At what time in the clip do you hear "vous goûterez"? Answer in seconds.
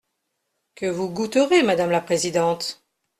0.87-1.61